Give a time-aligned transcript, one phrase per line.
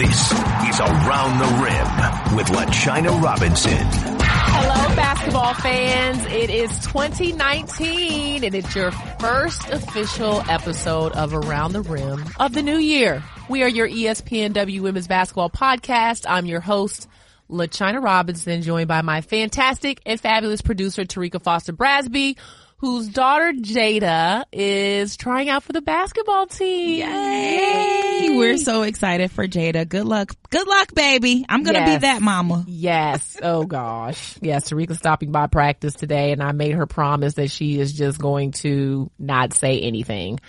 [0.00, 3.76] This is Around the Rim with LaChina Robinson.
[4.22, 6.24] Hello, basketball fans.
[6.24, 12.62] It is 2019 and it's your first official episode of Around the Rim of the
[12.62, 13.22] new year.
[13.50, 16.24] We are your ESPNW Women's Basketball Podcast.
[16.26, 17.06] I'm your host,
[17.50, 22.38] LaChina Robinson, joined by my fantastic and fabulous producer, Terrika Foster Brasby,
[22.80, 27.00] whose daughter Jada is trying out for the basketball team.
[27.00, 28.20] Yay!
[28.22, 28.36] Yay.
[28.36, 29.86] We're so excited for Jada.
[29.86, 30.34] Good luck.
[30.48, 31.44] Good luck, baby.
[31.48, 31.98] I'm going to yes.
[31.98, 32.64] be that mama.
[32.66, 33.36] Yes.
[33.42, 34.36] Oh gosh.
[34.40, 34.70] Yes.
[34.70, 38.52] Terrika's stopping by practice today and I made her promise that she is just going
[38.52, 40.40] to not say anything.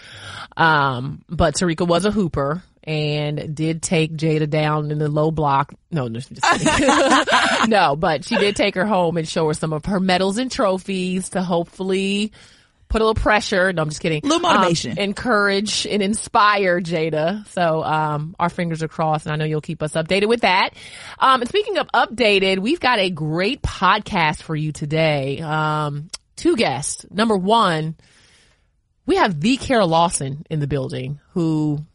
[0.56, 5.74] Um, but Terrika was a hooper and did take Jada down in the low block.
[5.92, 6.20] No, no,
[7.68, 10.52] no, but she did take her home and show her some of her medals and
[10.52, 12.32] trophies to hopefully
[12.92, 13.72] put a little pressure.
[13.72, 14.22] No, I'm just kidding.
[14.24, 14.92] A little motivation.
[14.92, 17.48] Um, encourage and inspire Jada.
[17.48, 20.72] So, um, our fingers are crossed and I know you'll keep us updated with that.
[21.18, 25.40] Um, and speaking of updated, we've got a great podcast for you today.
[25.40, 27.06] Um, two guests.
[27.10, 27.96] Number one,
[29.06, 31.86] we have the Kara Lawson in the building who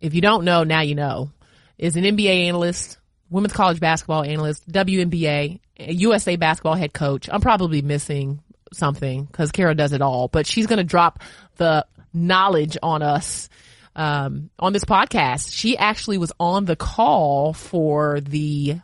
[0.00, 1.30] if you don't know, now you know,
[1.78, 2.98] is an NBA analyst,
[3.30, 7.28] women's college basketball analyst, WNBA, USA basketball head coach.
[7.30, 8.40] I'm probably missing
[8.72, 11.20] something because Kara does it all, but she's going to drop
[11.56, 13.48] the knowledge on us
[13.96, 15.52] um, on this podcast.
[15.52, 18.80] She actually was on the call for the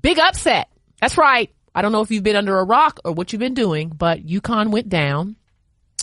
[0.00, 0.68] big upset.
[1.00, 1.50] That's right.
[1.74, 4.24] I don't know if you've been under a rock or what you've been doing, but
[4.24, 5.36] UConn went down.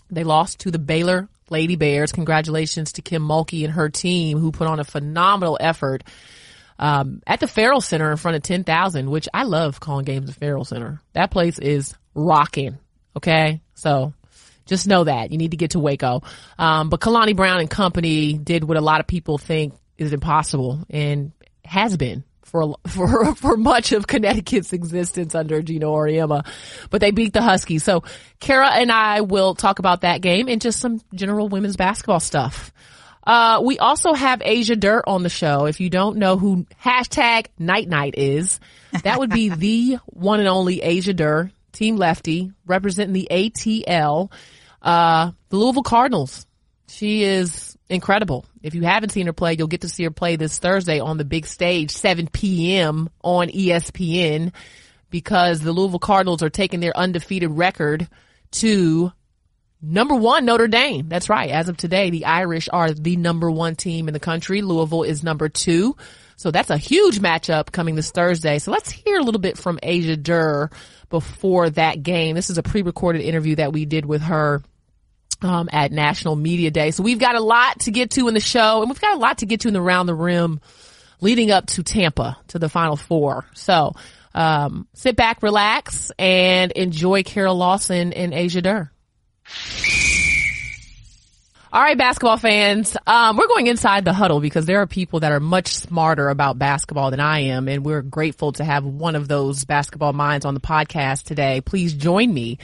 [0.09, 2.11] They lost to the Baylor Lady Bears.
[2.11, 6.03] Congratulations to Kim Mulkey and her team who put on a phenomenal effort
[6.79, 10.35] um, at the Ferrell Center in front of 10,000, which I love calling games at
[10.35, 11.01] Ferrell Center.
[11.13, 12.77] That place is rocking.
[13.15, 13.61] Okay.
[13.75, 14.13] So
[14.65, 16.23] just know that you need to get to Waco.
[16.57, 20.85] Um, but Kalani Brown and company did what a lot of people think is impossible
[20.89, 21.31] and
[21.63, 26.45] has been for for for much of Connecticut's existence under Geno Auriemma,
[26.89, 27.83] but they beat the Huskies.
[27.83, 28.03] So
[28.39, 32.71] Kara and I will talk about that game and just some general women's basketball stuff.
[33.25, 35.65] Uh, we also have Asia Durr on the show.
[35.65, 38.59] If you don't know who hashtag Night Night is,
[39.03, 44.31] that would be the one and only Asia Durr, Team Lefty, representing the ATL,
[44.81, 46.47] uh, the Louisville Cardinals.
[46.91, 48.45] She is incredible.
[48.61, 51.17] If you haven't seen her play, you'll get to see her play this Thursday on
[51.17, 53.09] the big stage, 7 p.m.
[53.23, 54.51] on ESPN
[55.09, 58.09] because the Louisville Cardinals are taking their undefeated record
[58.51, 59.11] to
[59.81, 61.07] number one Notre Dame.
[61.07, 61.49] That's right.
[61.49, 64.61] As of today, the Irish are the number one team in the country.
[64.61, 65.95] Louisville is number two.
[66.35, 68.59] So that's a huge matchup coming this Thursday.
[68.59, 70.69] So let's hear a little bit from Asia Durr
[71.09, 72.35] before that game.
[72.35, 74.61] This is a pre-recorded interview that we did with her
[75.41, 76.91] um, at National Media Day.
[76.91, 79.19] So we've got a lot to get to in the show, and we've got a
[79.19, 80.59] lot to get to in the round the rim
[81.19, 83.45] leading up to Tampa to the Final Four.
[83.53, 83.93] So
[84.33, 88.91] um, sit back, relax, and enjoy Kara Lawson and Asia Durr.
[91.73, 95.31] All right, basketball fans, um, we're going inside the huddle because there are people that
[95.31, 99.29] are much smarter about basketball than I am, and we're grateful to have one of
[99.29, 101.61] those basketball minds on the podcast today.
[101.61, 102.57] Please join me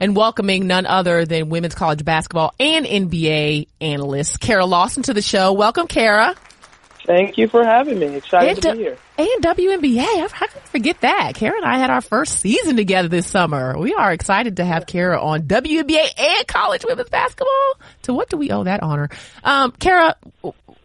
[0.00, 5.22] and welcoming none other than women's college basketball and NBA analyst Kara Lawson to the
[5.22, 5.52] show.
[5.52, 6.34] Welcome, Kara.
[7.08, 8.16] Thank you for having me.
[8.16, 8.98] Excited and, to be here.
[9.16, 10.30] And WNBA.
[10.30, 11.32] How can I forget that?
[11.36, 13.78] Kara and I had our first season together this summer.
[13.78, 17.74] We are excited to have Kara on WNBA and college women's basketball.
[18.02, 19.08] To what do we owe that honor?
[19.42, 20.16] Um, Kara,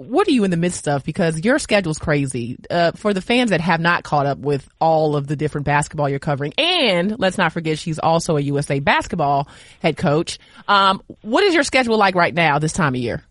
[0.07, 1.03] what are you in the midst of?
[1.03, 2.57] Because your schedule's crazy.
[2.69, 6.09] Uh, for the fans that have not caught up with all of the different basketball
[6.09, 9.47] you're covering, and let's not forget she's also a USA basketball
[9.81, 10.39] head coach.
[10.67, 13.23] Um, what is your schedule like right now this time of year?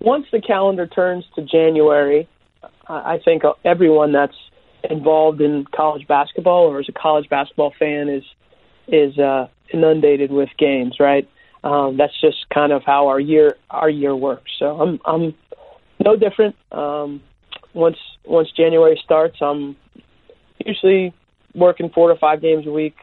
[0.00, 2.28] Once the calendar turns to January,
[2.88, 4.36] I think everyone that's
[4.82, 8.24] involved in college basketball or is a college basketball fan is
[8.88, 11.28] is uh, inundated with games, right?
[11.64, 14.50] Um, that's just kind of how our year our year works.
[14.58, 15.34] So I'm I'm
[16.04, 16.56] no different.
[16.72, 17.22] Um,
[17.74, 19.76] once once January starts, I'm
[20.64, 21.14] usually
[21.54, 22.96] working four to five games a week.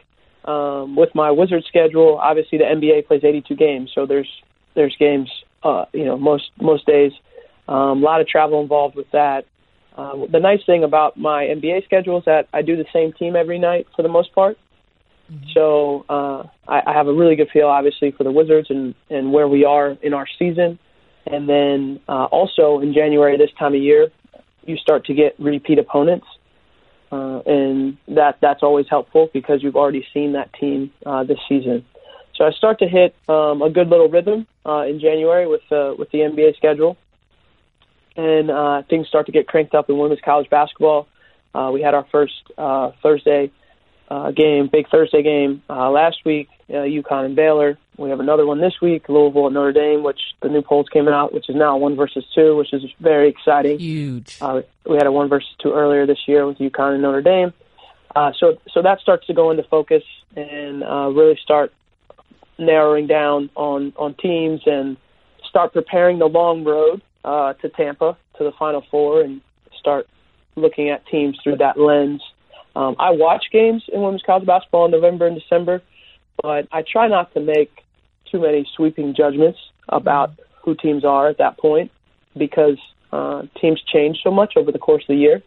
[0.44, 4.28] Um, with my Wizard schedule, obviously the NBA plays 82 games, so there's
[4.74, 5.30] there's games,
[5.62, 7.12] uh, you know, most most days.
[7.68, 9.44] Um, a lot of travel involved with that.
[9.96, 13.36] Uh, the nice thing about my NBA schedule is that I do the same team
[13.36, 14.56] every night for the most part.
[15.30, 15.50] Mm-hmm.
[15.54, 19.32] So uh, I, I have a really good feel, obviously, for the Wizards and, and
[19.32, 20.78] where we are in our season.
[21.26, 24.08] And then uh, also in January this time of year,
[24.64, 26.26] you start to get repeat opponents,
[27.10, 31.84] uh, and that that's always helpful because you've already seen that team uh, this season.
[32.36, 35.94] So I start to hit um, a good little rhythm uh, in January with uh,
[35.98, 36.96] with the NBA schedule,
[38.16, 41.06] and uh, things start to get cranked up in women's college basketball.
[41.54, 43.50] Uh, we had our first uh, Thursday
[44.10, 47.78] uh, game, big Thursday game uh, last week, uh, UConn and Baylor.
[47.96, 51.06] We have another one this week, Louisville and Notre Dame, which the new polls came
[51.06, 53.78] out, which is now one versus two, which is very exciting.
[53.78, 54.38] Huge.
[54.40, 57.52] Uh, we had a one versus two earlier this year with UConn and Notre Dame.
[58.16, 60.02] Uh, so, so that starts to go into focus
[60.34, 61.72] and uh, really start
[62.58, 64.96] narrowing down on on teams and
[65.48, 69.40] start preparing the long road uh, to Tampa to the Final Four and
[69.78, 70.08] start
[70.56, 72.22] looking at teams through that lens.
[72.76, 75.82] Um, I watch games in women's college basketball in November and December,
[76.42, 77.84] but I try not to make
[78.30, 79.58] too many sweeping judgments
[79.88, 80.32] about
[80.62, 81.90] who teams are at that point
[82.36, 82.78] because
[83.12, 85.42] uh, teams change so much over the course of the year.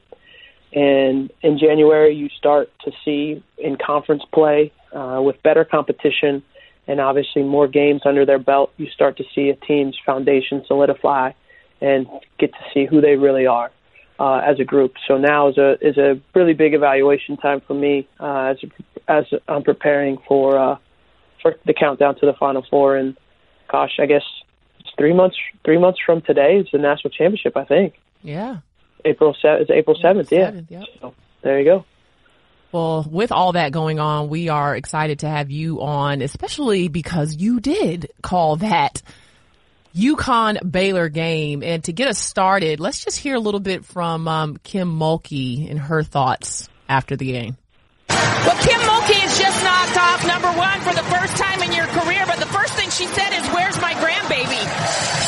[0.74, 6.44] And in January, you start to see in conference play uh, with better competition
[6.88, 11.32] and obviously more games under their belt, you start to see a team's foundation solidify
[11.80, 13.72] and get to see who they really are
[14.20, 14.94] uh, as a group.
[15.08, 18.58] So now is a is a really big evaluation time for me uh, as
[19.08, 20.78] as I'm preparing for uh,
[21.42, 22.98] for the countdown to the Final Four.
[22.98, 23.18] And
[23.72, 24.24] gosh, I guess
[24.80, 26.58] it's three months three months from today.
[26.58, 27.58] is the national championship.
[27.58, 27.96] I think.
[28.22, 28.58] Yeah.
[29.06, 30.32] April se- It's April seventh.
[30.32, 30.52] Yeah.
[30.52, 30.84] 7th, yep.
[31.02, 31.86] So there you go.
[32.72, 37.36] Well, with all that going on, we are excited to have you on, especially because
[37.36, 39.04] you did call that
[39.96, 41.64] UConn Baylor game.
[41.64, 45.70] And to get us started, let's just hear a little bit from um, Kim Mulkey
[45.70, 47.58] and her thoughts after the game.
[48.10, 51.88] Well, Kim Mulkey has just knocked off number one for the first time in your
[51.88, 55.23] career, but the first thing she said is, where's my grandbaby?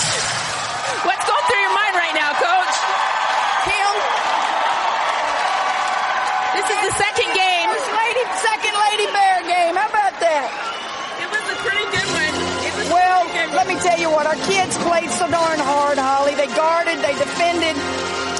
[13.55, 14.27] Let me tell you what.
[14.27, 16.35] Our kids played so darn hard, Holly.
[16.35, 17.75] They guarded, they defended,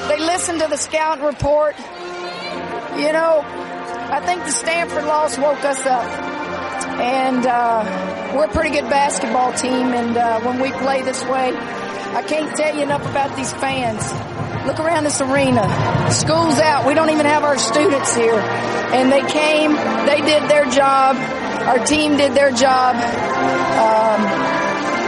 [0.08, 1.76] they listened to the scout report.
[2.96, 6.06] You know, I think the Stanford loss woke us up.
[7.00, 11.52] And uh, we're a pretty good basketball team, and uh, when we play this way,
[11.54, 14.00] I can't tell you enough about these fans.
[14.66, 15.62] Look around this arena.
[16.10, 16.86] School's out.
[16.86, 18.34] We don't even have our students here.
[18.34, 19.72] And they came,
[20.06, 21.16] they did their job.
[21.66, 22.96] Our team did their job.
[22.96, 24.35] Um,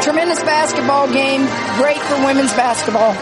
[0.02, 1.46] tremendous basketball game.
[1.76, 3.14] Great for women's basketball.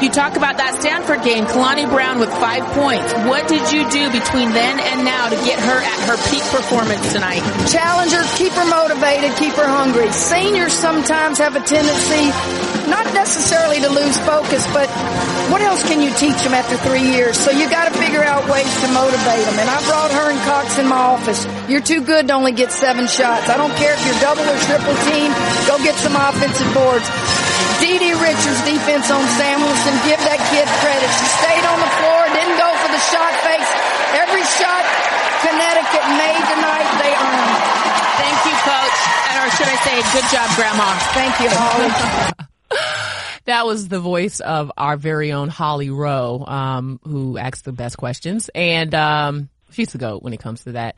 [0.00, 3.12] You talk about that Stanford game, Kalani Brown with five points.
[3.28, 7.12] What did you do between then and now to get her at her peak performance
[7.12, 7.44] tonight?
[7.68, 10.08] Challenge her, keep her motivated, keep her hungry.
[10.08, 12.32] Seniors sometimes have a tendency,
[12.90, 14.90] not necessarily to lose focus, but
[15.50, 17.38] what else can you teach them after three years?
[17.38, 19.58] So you got to figure out ways to motivate them.
[19.62, 21.46] And I brought her and Cox in my office.
[21.70, 23.48] You're too good to only get seven shots.
[23.48, 25.30] I don't care if you're double or triple team.
[25.70, 27.06] Go get some offensive boards.
[27.80, 29.94] DiDi Richards defense on Samuelson.
[30.04, 31.08] Give that kid credit.
[31.16, 33.70] She stayed on the floor, didn't go for the shot fakes.
[34.20, 34.84] Every shot
[35.40, 37.56] Connecticut made tonight, they earned.
[38.20, 38.98] Thank you, Coach.
[39.32, 40.92] And or should I say, good job, Grandma.
[41.16, 42.46] Thank you, Holly.
[43.46, 47.96] That was the voice of our very own Holly Rowe, um, who asks the best
[47.96, 48.50] questions.
[48.54, 50.96] And, um, she's the goat when it comes to that.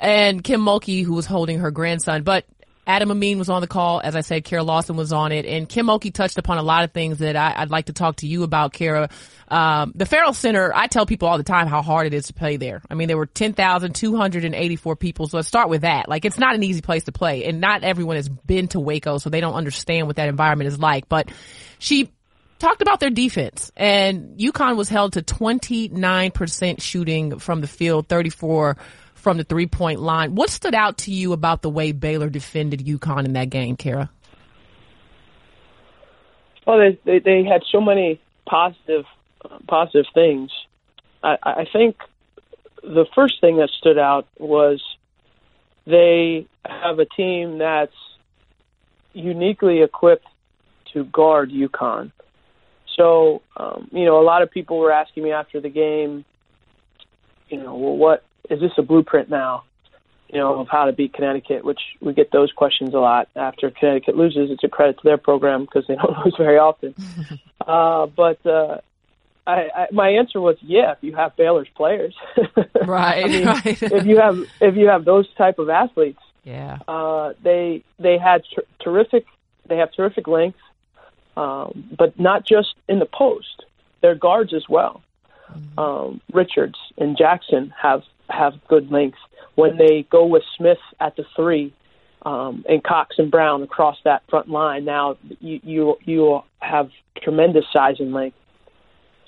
[0.00, 2.22] And Kim Mulkey, who was holding her grandson.
[2.22, 2.44] But
[2.88, 4.00] Adam Amin was on the call.
[4.02, 5.44] As I said, Kara Lawson was on it.
[5.44, 8.16] And Kim Mulkey touched upon a lot of things that I, would like to talk
[8.16, 9.10] to you about, Kara.
[9.48, 12.32] Um, the Ferrell Center, I tell people all the time how hard it is to
[12.32, 12.80] play there.
[12.88, 15.28] I mean, there were 10,284 people.
[15.28, 16.08] So let's start with that.
[16.08, 17.44] Like, it's not an easy place to play.
[17.44, 20.78] And not everyone has been to Waco, so they don't understand what that environment is
[20.78, 21.10] like.
[21.10, 21.30] But
[21.78, 22.10] she
[22.58, 28.76] talked about their defense and UConn was held to 29% shooting from the field, 34
[29.28, 30.34] from the three point line.
[30.34, 34.08] What stood out to you about the way Baylor defended UConn in that game, Kara?
[36.66, 39.04] Well, they they, they had so many positive
[39.44, 40.50] uh, positive things.
[41.22, 41.96] I, I think
[42.82, 44.82] the first thing that stood out was
[45.86, 47.92] they have a team that's
[49.12, 50.26] uniquely equipped
[50.94, 52.12] to guard UConn.
[52.96, 56.24] So, um, you know, a lot of people were asking me after the game,
[57.50, 59.64] you know, well, what is this a blueprint now?
[60.28, 63.70] You know, of how to beat Connecticut, which we get those questions a lot after
[63.70, 64.50] Connecticut loses.
[64.50, 66.94] It's a credit to their program because they don't lose very often.
[67.66, 68.80] uh, but uh,
[69.48, 72.14] I, I, my answer was, yeah, if you have Baylor's players,
[72.86, 73.24] right?
[73.24, 73.82] I mean, right.
[73.82, 78.42] if you have if you have those type of athletes, yeah, uh, they they had
[78.54, 79.24] ter- terrific.
[79.66, 80.58] They have terrific length,
[81.38, 83.64] um, but not just in the post.
[84.02, 85.02] Their guards as well.
[85.50, 85.78] Mm-hmm.
[85.78, 89.18] Um, Richards and Jackson have have good length.
[89.54, 91.74] When they go with Smith at the three,
[92.22, 94.84] um, and Cox and Brown across that front line.
[94.84, 96.90] Now you you you have
[97.22, 98.36] tremendous size and length.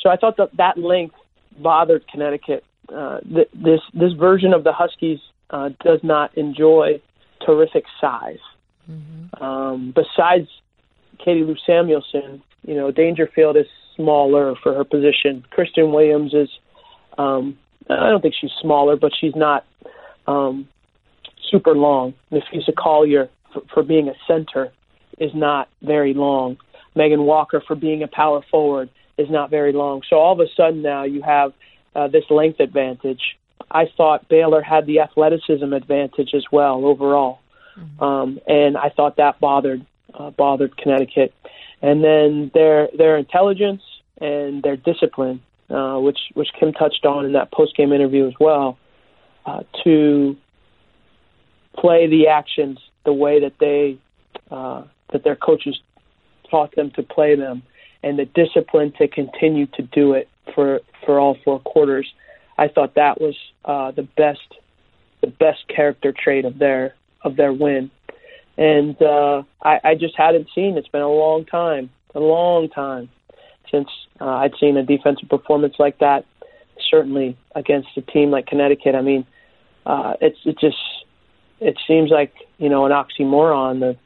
[0.01, 1.15] So I thought that that length
[1.59, 2.65] bothered Connecticut.
[2.93, 7.01] Uh, th- this this version of the Huskies uh, does not enjoy
[7.47, 8.39] terrific size.
[8.91, 9.43] Mm-hmm.
[9.43, 10.49] Um, besides
[11.25, 15.45] Katie Lou Samuelson, you know Dangerfield is smaller for her position.
[15.57, 16.49] Christyn Williams is
[17.19, 17.59] um,
[17.91, 19.65] I don't think she's smaller, but she's not
[20.27, 20.69] um,
[21.51, 22.15] super long.
[22.31, 24.73] Napheesa Collier, for, for being a center,
[25.19, 26.57] is not very long.
[26.95, 30.03] Megan Walker, for being a power forward, is not very long.
[30.09, 31.53] So all of a sudden now you have
[31.95, 33.37] uh, this length advantage.
[33.71, 37.41] I thought Baylor had the athleticism advantage as well overall,
[37.79, 38.03] mm-hmm.
[38.03, 41.33] um, and I thought that bothered uh, bothered Connecticut.
[41.83, 43.83] And then their their intelligence
[44.21, 45.41] and their discipline,
[45.71, 48.79] uh, which which Kim touched on in that post game interview as well,
[49.47, 50.37] uh, to
[51.79, 53.99] play the actions the way that they
[54.51, 55.81] uh, that their coaches
[56.51, 57.63] taught them to play them,
[58.03, 62.13] and the discipline to continue to do it for for all four quarters.
[62.59, 64.41] I thought that was uh, the best
[65.21, 67.91] the best character trait of their of their win,
[68.59, 70.77] and uh, I, I just hadn't seen.
[70.77, 73.09] It's been a long time, a long time
[73.71, 73.89] since
[74.21, 76.25] uh, I'd seen a defensive performance like that.
[76.91, 78.95] Certainly against a team like Connecticut.
[78.95, 79.27] I mean,
[79.87, 80.79] uh, it's it just
[81.61, 83.97] it seems like you know an oxymoron.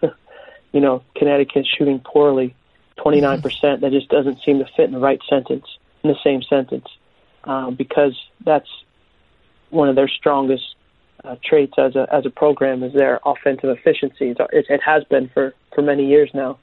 [0.00, 0.14] The
[0.72, 2.54] you know Connecticut shooting poorly,
[2.96, 3.80] twenty nine percent.
[3.80, 5.66] That just doesn't seem to fit in the right sentence
[6.02, 6.86] in the same sentence
[7.44, 8.68] uh, because that's
[9.70, 10.74] one of their strongest
[11.24, 14.30] uh, traits as a as a program is their offensive efficiency.
[14.30, 16.58] It, it has been for for many years now.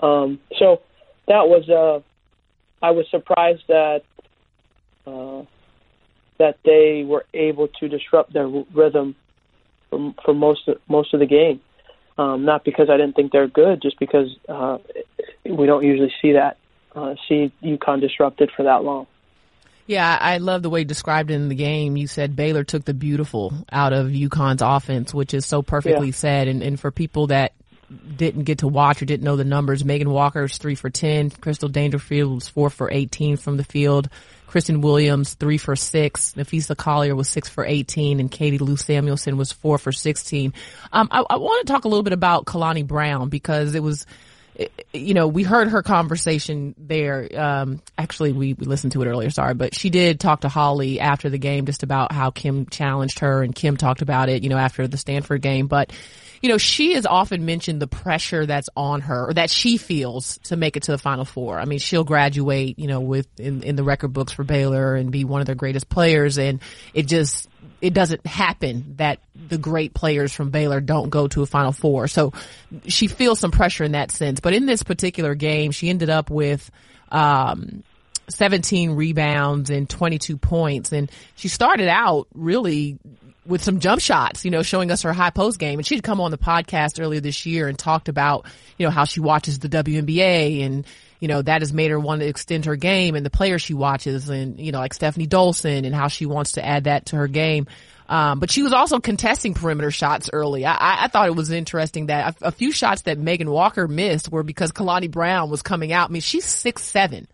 [0.00, 0.82] Um, so
[1.28, 2.00] that was uh,
[2.84, 4.02] I was surprised that
[5.06, 5.42] uh,
[6.38, 9.14] that they were able to disrupt their rhythm
[9.90, 11.60] for, for most of, most of the game.
[12.18, 14.78] Um, not because I didn't think they're good, just because uh,
[15.44, 16.56] we don't usually see that
[16.94, 19.06] uh, see UConn disrupted for that long.
[19.86, 21.96] Yeah, I love the way you described it in the game.
[21.96, 26.14] You said Baylor took the beautiful out of UConn's offense, which is so perfectly yeah.
[26.14, 26.48] said.
[26.48, 27.52] And, and for people that
[28.16, 31.30] didn't get to watch or didn't know the numbers, Megan Walker's three for 10.
[31.30, 34.08] Crystal Dangerfield was four for 18 from the field.
[34.48, 36.34] Christyn Williams, three for six.
[36.34, 40.54] Napheesa Collier was six for 18 and Katie Lou Samuelson was four for 16.
[40.92, 44.06] Um, I, I want to talk a little bit about Kalani Brown because it was,
[44.92, 47.28] you know, we heard her conversation there.
[47.36, 49.30] Um, actually, we, we listened to it earlier.
[49.30, 53.18] Sorry, but she did talk to Holly after the game just about how Kim challenged
[53.18, 55.66] her, and Kim talked about it, you know, after the Stanford game.
[55.66, 55.92] But
[56.42, 60.38] you know, she has often mentioned the pressure that's on her or that she feels
[60.44, 61.58] to make it to the final four.
[61.58, 65.10] I mean, she'll graduate, you know, with in, in the record books for Baylor and
[65.10, 66.38] be one of their greatest players.
[66.38, 66.60] And
[66.94, 67.48] it just,
[67.80, 72.08] it doesn't happen that the great players from Baylor don't go to a final four.
[72.08, 72.32] So
[72.86, 74.40] she feels some pressure in that sense.
[74.40, 76.70] But in this particular game, she ended up with,
[77.10, 77.82] um,
[78.28, 80.92] 17 rebounds and 22 points.
[80.92, 82.98] And she started out really
[83.46, 85.78] with some jump shots, you know, showing us her high post game.
[85.78, 88.46] And she'd come on the podcast earlier this year and talked about,
[88.78, 90.86] you know, how she watches the WNBA and,
[91.20, 93.74] you know, that has made her want to extend her game and the players she
[93.74, 97.16] watches and, you know, like Stefanie Dolson and how she wants to add that to
[97.16, 97.66] her game.
[98.08, 100.64] Um, but she was also contesting perimeter shots early.
[100.64, 104.30] I, I thought it was interesting that a, a, few shots that Megan Walker missed
[104.30, 106.10] were because Kalani Brown was coming out.
[106.10, 107.26] I mean, she's six seven,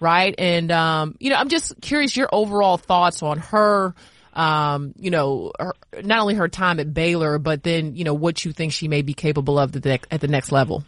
[0.00, 0.34] right?
[0.38, 3.94] And um, you know, I'm just curious your overall thoughts on her
[4.38, 5.74] um, you know, her,
[6.04, 9.02] not only her time at Baylor, but then, you know, what you think she may
[9.02, 10.84] be capable of the, at the next level?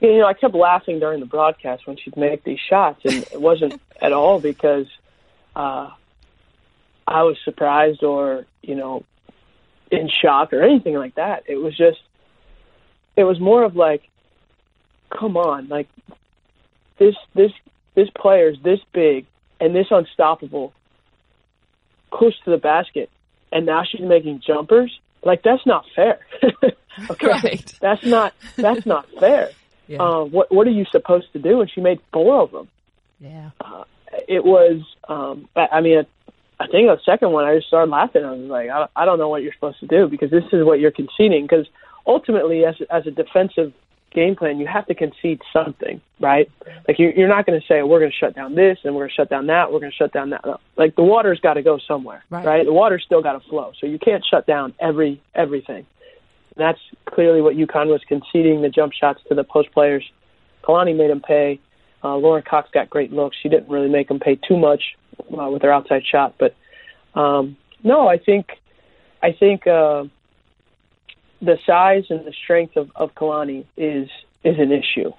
[0.00, 3.40] You know, I kept laughing during the broadcast when she'd make these shots, and it
[3.40, 4.86] wasn't at all because
[5.54, 5.90] uh,
[7.06, 9.04] I was surprised or, you know,
[9.90, 11.44] in shock or anything like that.
[11.46, 12.00] It was just,
[13.14, 14.08] it was more of like,
[15.10, 15.88] come on, like
[17.04, 17.52] this, this,
[17.94, 19.26] this player is this big
[19.60, 20.72] and this unstoppable
[22.12, 23.10] close to the basket,
[23.50, 24.96] and now she's making jumpers.
[25.24, 26.20] Like that's not fair.
[27.10, 27.74] okay, right.
[27.80, 29.50] that's not that's not fair.
[29.88, 30.02] Yeah.
[30.02, 31.60] Uh, what what are you supposed to do?
[31.60, 32.68] And she made four of them.
[33.20, 33.50] Yeah.
[33.60, 33.84] Uh,
[34.28, 34.82] it was.
[35.08, 36.04] Um, I, I mean,
[36.60, 38.24] I think the second one, I just started laughing.
[38.24, 40.64] I was like, I, I don't know what you're supposed to do because this is
[40.64, 41.44] what you're conceding.
[41.44, 41.66] Because
[42.06, 43.72] ultimately, as as a defensive
[44.12, 46.50] game plan, you have to concede something, right?
[46.86, 49.02] Like you, you're not going to say we're going to shut down this and we're
[49.02, 49.72] going to shut down that.
[49.72, 50.42] We're going to shut down that.
[50.44, 50.58] No.
[50.76, 52.44] Like the water's got to go somewhere, right.
[52.44, 52.64] right?
[52.64, 55.86] The water's still got to flow, so you can't shut down every everything.
[56.56, 60.04] And that's clearly what UConn was conceding the jump shots to the post players.
[60.62, 61.60] Kalani made them pay.
[62.04, 63.36] Uh, Lauren Cox got great looks.
[63.42, 64.82] She didn't really make them pay too much
[65.20, 66.54] uh, with her outside shot, but
[67.18, 68.46] um, no, I think
[69.22, 70.04] I think uh,
[71.42, 74.08] the size and the strength of, of Kalani is
[74.44, 75.10] is an issue,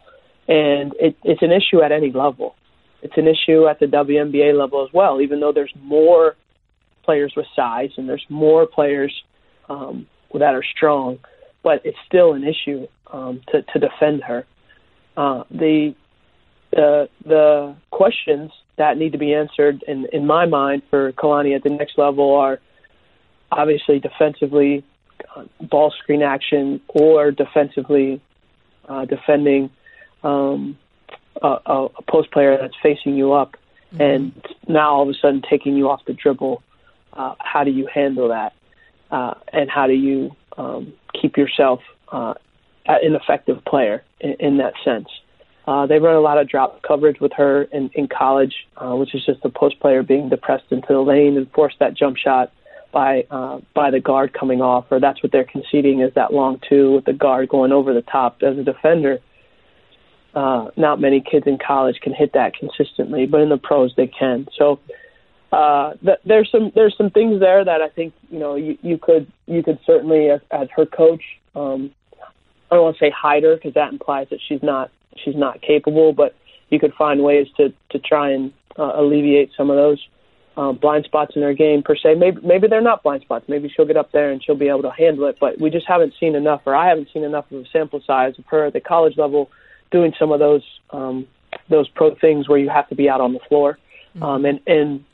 [0.48, 2.56] and it, it's an issue at any level.
[3.01, 5.22] It's an issue at the WNBA level as well.
[5.22, 6.36] Even though there's more
[7.03, 9.13] players with size and there's more players
[9.70, 11.20] um, that are strong,
[11.62, 14.46] but it's still an issue um, to to defend her.
[15.18, 15.94] Uh, the
[16.72, 21.63] the the questions that need to be answered in in my mind for Kalani at
[21.63, 22.60] the next level are
[23.51, 24.84] obviously defensively
[25.62, 28.22] ball screen action or defensively
[28.88, 29.70] uh, defending
[30.24, 30.77] um,
[31.42, 33.56] a, a post player that's facing you up
[33.94, 34.01] mm-hmm.
[34.01, 36.62] and now all of a sudden taking you off the dribble.
[37.13, 38.53] Uh, how do you handle that?
[39.12, 42.34] Uh, and how do you um, keep yourself uh,
[42.86, 45.08] an effective player in, in that sense?
[45.65, 49.15] Uh, they run a lot of drop coverage with her in, in college, uh, which
[49.15, 52.51] is just the post player being depressed into the lane and force that jump shot
[52.93, 56.62] by uh, by the guard coming off, or that's what they're conceding is that long
[56.69, 59.19] two with the guard going over the top as a defender.
[60.33, 64.07] Uh, not many kids in college can hit that consistently, but in the pros they
[64.07, 64.47] can.
[64.57, 64.79] So
[65.51, 68.97] uh, th- there's some there's some things there that I think you know you, you
[68.97, 71.23] could you could certainly as, as her coach.
[71.55, 71.91] Um,
[72.71, 74.89] I don't want to say hide her because that implies that she's not
[75.23, 76.35] she's not capable, but
[76.69, 80.00] you could find ways to to try and uh, alleviate some of those
[80.55, 82.15] uh, blind spots in her game per se.
[82.15, 83.45] Maybe maybe they're not blind spots.
[83.48, 85.38] Maybe she'll get up there and she'll be able to handle it.
[85.39, 88.38] But we just haven't seen enough, or I haven't seen enough of a sample size
[88.38, 89.50] of her at the college level
[89.91, 91.27] doing some of those um,
[91.69, 93.79] those pro things where you have to be out on the floor.
[94.15, 94.24] Mm-hmm.
[94.24, 95.05] Um, and and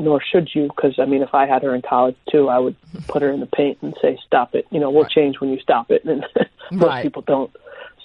[0.00, 2.76] nor should you, because I mean, if I had her in college too, I would
[3.06, 5.12] put her in the paint and say, "Stop it." You know, we'll right.
[5.12, 6.24] change when you stop it, and
[6.72, 7.02] most right.
[7.02, 7.50] people don't.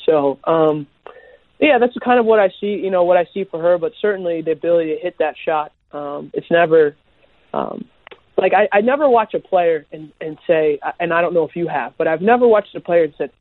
[0.06, 0.88] So, um,
[1.60, 2.76] yeah, that's kind of what I see.
[2.76, 5.72] You know, what I see for her, but certainly the ability to hit that shot.
[5.96, 6.96] Um, it's never
[7.54, 7.86] um,
[8.38, 11.56] like I, I never watch a player and and say, and I don't know if
[11.56, 13.32] you have, but I've never watched a player and said,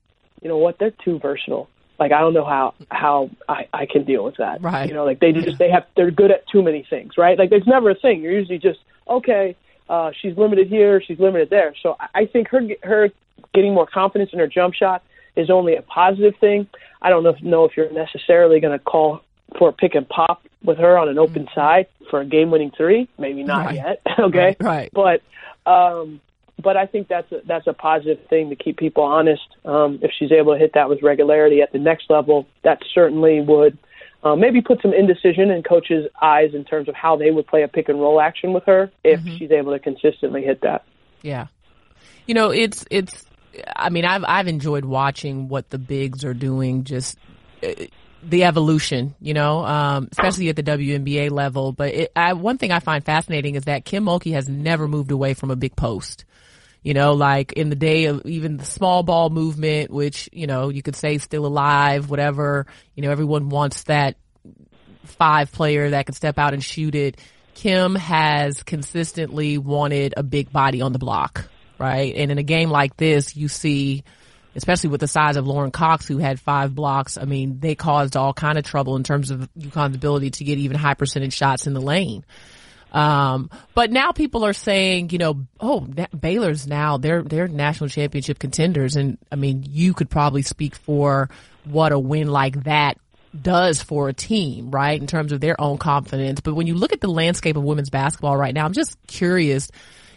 [0.41, 1.69] you know what, they're too versatile.
[1.99, 4.63] Like I don't know how how I I can deal with that.
[4.63, 4.89] Right.
[4.89, 7.19] You know, like they just they have they're good at too many things.
[7.19, 7.39] Right.
[7.39, 8.23] Like there's never a thing.
[8.23, 9.57] You're usually just okay.
[9.89, 11.03] Uh, she's limited here.
[11.03, 11.75] She's limited there.
[11.83, 13.11] So I think her her
[13.53, 15.03] getting more confidence in her jump shot
[15.37, 16.69] is only a positive thing.
[17.03, 19.21] I don't know if, know if you're necessarily going to call
[19.59, 21.55] for a pick and pop with her on an open mm-hmm.
[21.55, 23.09] side for a game winning three.
[23.19, 23.75] Maybe not right.
[23.75, 24.03] yet.
[24.19, 24.57] okay.
[24.61, 24.91] Right.
[24.93, 24.93] right.
[24.93, 25.23] But
[25.71, 26.21] um,
[26.63, 29.43] but I think that's a, that's a positive thing to keep people honest.
[29.65, 33.41] Um, if she's able to hit that with regularity at the next level, that certainly
[33.41, 33.79] would
[34.23, 37.63] uh, maybe put some indecision in coaches' eyes in terms of how they would play
[37.63, 39.37] a pick and roll action with her if mm-hmm.
[39.37, 40.85] she's able to consistently hit that.
[41.23, 41.49] Yeah.
[42.27, 43.27] You know, it's it's
[43.77, 46.85] I mean, I've I've enjoyed watching what the bigs are doing.
[46.85, 47.19] Just
[47.63, 47.73] uh,
[48.29, 51.73] the evolution, you know, um, especially at the WNBA level.
[51.73, 55.11] But it, I, one thing I find fascinating is that Kim Mulkey has never moved
[55.11, 56.25] away from a big post.
[56.83, 60.69] You know, like in the day of even the small ball movement, which, you know,
[60.69, 64.17] you could say still alive, whatever, you know, everyone wants that
[65.05, 67.19] five player that can step out and shoot it.
[67.55, 72.15] Kim has consistently wanted a big body on the block right?
[72.15, 74.05] And in a game like this, you see,
[74.57, 77.19] especially with the size of Lauren Cox, who had five blocks.
[77.19, 80.59] I mean, they caused all kind of trouble in terms of UConn's ability to get
[80.59, 82.25] even high percentage shots in the lane.
[82.93, 88.39] Um, but now people are saying, you know, oh, Baylor's now they're they're national championship
[88.39, 91.29] contenders, and I mean, you could probably speak for
[91.65, 92.99] what a win like that
[93.41, 96.39] does for a team, right, in terms of their own confidence.
[96.41, 99.73] But when you look at the landscape of women's basketball right now, I'm just curious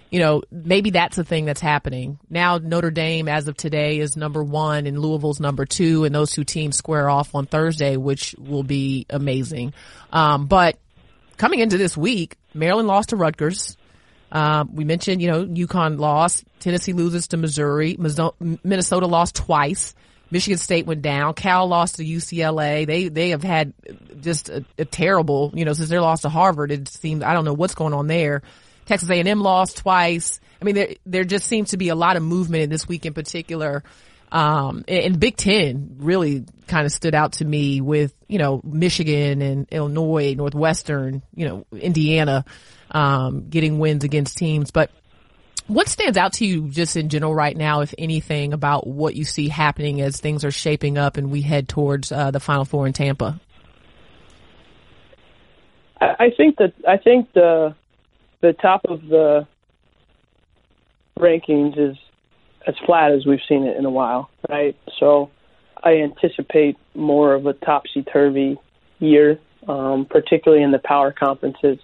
[0.10, 2.20] you know, maybe that's a thing that's happening.
[2.30, 6.32] Now Notre Dame, as of today, is number one and Louisville's number two and those
[6.32, 9.74] two teams square off on Thursday, which will be amazing.
[10.12, 10.78] Um, but
[11.38, 13.78] coming into this week, Maryland lost to Rutgers.
[14.32, 16.44] Um, we mentioned, you know, UConn lost.
[16.60, 17.98] Tennessee loses to Missouri.
[18.64, 19.96] Minnesota lost twice.
[20.30, 21.34] Michigan State went down.
[21.34, 22.86] Cal lost to UCLA.
[22.86, 23.74] They they have had
[24.20, 26.72] just a, a terrible, you know, since their loss to Harvard.
[26.72, 28.42] It seems I don't know what's going on there.
[28.88, 30.40] Texas A&M lost twice.
[30.62, 33.06] I mean, there, there just seems to be a lot of movement in this week
[33.06, 33.84] in particular.
[34.32, 39.42] Um, and Big Ten really kind of stood out to me with, you know, Michigan
[39.42, 42.44] and Illinois, Northwestern, you know, Indiana,
[42.92, 44.72] um, getting wins against teams.
[44.72, 44.92] But
[45.68, 49.24] what stands out to you just in general right now, if anything, about what you
[49.24, 52.88] see happening as things are shaping up and we head towards, uh, the Final Four
[52.88, 53.40] in Tampa?
[56.00, 57.76] I think that, I think the,
[58.42, 59.48] the top of the
[61.18, 61.98] rankings is
[62.68, 64.76] as flat as we've seen it in a while, right?
[65.00, 65.32] So
[65.84, 68.58] I anticipate more of a topsy turvy
[69.00, 71.80] year, um, particularly in the power conferences.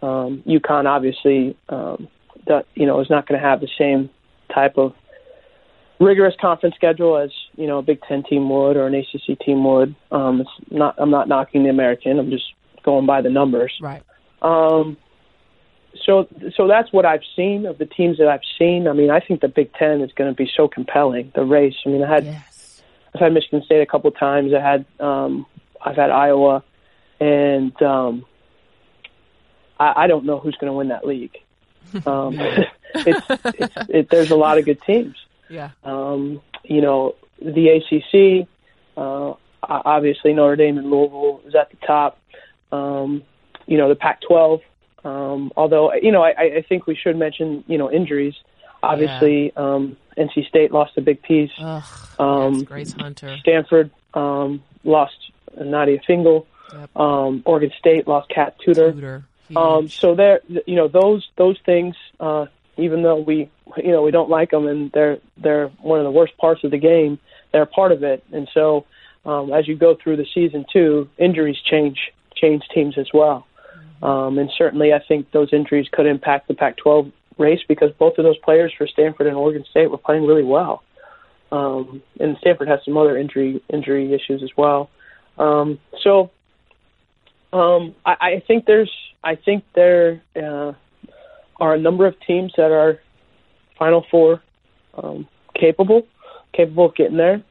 [0.00, 2.08] Um, UConn obviously um,
[2.46, 4.10] that you know is not going to have the same
[4.52, 4.94] type of
[6.00, 9.64] rigorous conference schedule as you know a Big Ten team would or an ACC team
[9.64, 9.94] would.
[10.10, 10.96] Um, it's not.
[10.98, 12.18] I'm not knocking the American.
[12.18, 12.52] I'm just
[12.82, 13.72] going by the numbers.
[13.80, 14.02] Right.
[14.42, 14.96] Um,
[16.04, 16.26] so
[16.56, 18.88] so that's what I've seen of the teams that I've seen.
[18.88, 21.32] I mean, I think the Big Ten is going to be so compelling.
[21.34, 21.76] The race.
[21.84, 22.82] I mean, I had Yes.
[23.14, 24.52] I've had Michigan State a couple of times.
[24.54, 25.46] I had um,
[25.84, 26.64] I've had Iowa,
[27.20, 28.24] and um,
[29.78, 31.36] I, I don't know who's going to win that league.
[32.06, 32.36] Um,
[32.94, 35.14] it's, it's it, there's a lot of good teams.
[35.50, 35.70] Yeah.
[35.84, 38.48] Um, you know, the ACC,
[38.96, 42.18] uh, obviously Notre Dame and Louisville is at the top.
[42.70, 43.24] Um,
[43.66, 44.62] you know, the Pac-12.
[45.04, 48.34] Um, although, you know, I, I think we should mention, you know, injuries.
[48.82, 51.52] Obviously, um, NC State lost a big piece.
[51.58, 51.82] Ugh.
[52.18, 53.36] Um, Grace Hunter.
[53.38, 55.16] Stanford um, lost
[55.58, 56.46] Nadia Fingall.
[56.72, 56.96] Yep.
[56.96, 58.92] Um, Oregon State lost Kat Tudor.
[58.92, 59.24] Tudor.
[59.54, 64.10] Um, so there, you know, those those things, uh, even though we, you know, we
[64.10, 67.18] don't like them and they're they're one of the worst parts of the game,
[67.52, 68.24] they're part of it.
[68.32, 68.86] And so,
[69.26, 73.46] um, as you go through the season too, injuries change change teams as well.
[74.02, 78.24] Um, and certainly, I think those injuries could impact the Pac-12 race because both of
[78.24, 80.82] those players for Stanford and Oregon State were playing really well.
[81.50, 84.88] Um, and Stanford has some other injury injury issues as well.
[85.38, 86.30] Um, so
[87.52, 88.90] um, I, I think there's
[89.22, 90.72] I think there uh,
[91.60, 93.00] are a number of teams that are
[93.78, 94.42] Final Four
[94.94, 96.06] um, capable,
[96.52, 97.42] capable of getting there.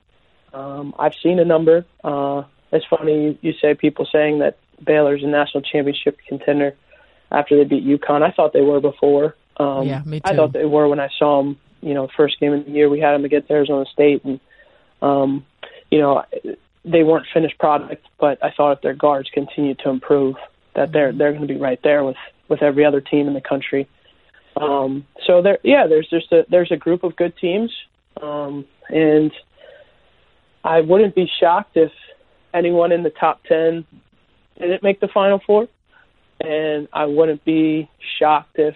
[0.53, 1.85] Um, I've seen a number.
[2.03, 6.75] Uh, it's funny you, you say people saying that Baylor's a national championship contender
[7.31, 8.21] after they beat UConn.
[8.21, 9.35] I thought they were before.
[9.57, 10.31] Um, Yeah, me too.
[10.31, 11.57] I thought they were when I saw them.
[11.81, 14.39] You know, first game of the year we had them against Arizona State, and
[15.01, 15.45] um,
[15.89, 16.23] you know
[16.85, 18.05] they weren't finished product.
[18.19, 20.35] But I thought if their guards continue to improve,
[20.75, 22.17] that they're they're going to be right there with
[22.49, 23.87] with every other team in the country.
[24.57, 27.71] Um, so there, yeah, there's just a there's a group of good teams,
[28.21, 29.31] um, and
[30.63, 31.91] I wouldn't be shocked if
[32.53, 33.85] anyone in the top ten
[34.59, 35.67] didn't make the final four,
[36.39, 38.75] and I wouldn't be shocked if.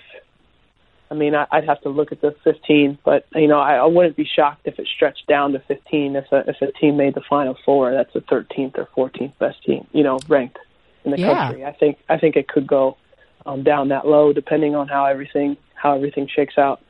[1.09, 3.85] I mean, I, I'd have to look at the 15, but you know, I, I
[3.85, 6.15] wouldn't be shocked if it stretched down to 15.
[6.15, 9.63] If a if a team made the final four, that's the 13th or 14th best
[9.63, 10.57] team, you know, ranked
[11.03, 11.47] in the Yeah.
[11.47, 11.63] country.
[11.63, 12.97] I think I think it could go
[13.45, 16.81] um, down that low, depending on how everything how everything shakes out.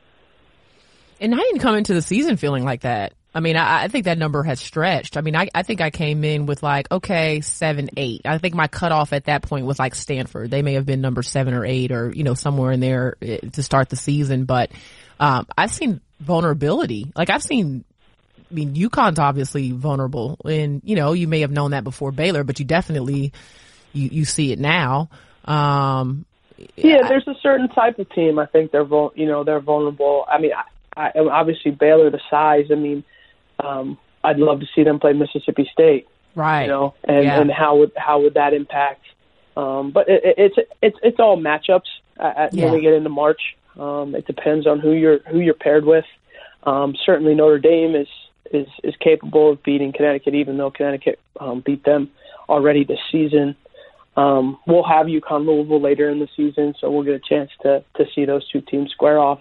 [1.20, 3.12] And I didn't come into the season feeling like that.
[3.36, 5.18] I mean, I, I think that number has stretched.
[5.18, 8.22] I mean, I, I think I came in with like, okay, seven, eight.
[8.24, 10.50] I think my cutoff at that point was like Stanford.
[10.50, 13.40] They may have been number seven or eight or, you know, somewhere in there eh,
[13.52, 14.46] to start the season.
[14.46, 14.70] But,
[15.20, 17.12] um, I've seen vulnerability.
[17.14, 17.84] Like I've seen,
[18.50, 22.42] I mean, UConn's obviously vulnerable and, you know, you may have known that before Baylor,
[22.42, 23.34] but you definitely,
[23.92, 25.10] you, you see it now.
[25.44, 26.24] Um,
[26.76, 28.38] Yeah, there's a certain type of team.
[28.38, 30.24] I think they're you know they're vulnerable.
[30.26, 30.52] I mean,
[30.96, 32.68] I, I obviously Baylor the size.
[32.70, 33.04] I mean,
[33.62, 36.06] um, I'd love to see them play Mississippi State.
[36.34, 36.62] right.
[36.62, 37.40] You know, and Yeah.
[37.40, 39.02] and how would how would that impact?
[39.56, 41.88] Um, but it, it, it's it's it's all matchups
[42.18, 42.64] at, Yeah.
[42.64, 43.56] when we get into March.
[43.78, 46.04] Um, it depends on who you're who you're paired with.
[46.64, 48.08] Um, certainly Notre Dame is
[48.52, 52.10] is is capable of beating Connecticut, even though Connecticut um, beat them
[52.48, 53.56] already this season.
[54.16, 57.82] Um, we'll have UConn Louisville later in the season, so we'll get a chance to
[57.96, 59.40] to see those two teams square off.